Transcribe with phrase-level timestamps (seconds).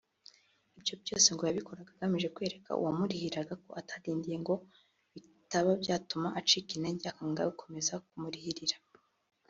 [0.77, 4.53] ibi byose ngo yabikoraga agamije kwereka uwo wamurihiraga ko atadindiye ngo
[5.13, 8.77] bitaba byatuma acika intege akanga gukomeza kumurikihira